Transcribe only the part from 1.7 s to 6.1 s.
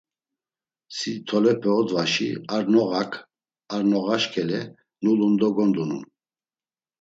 odvaşi ar noğak ar noğaş k̆ele nulun do gondunun.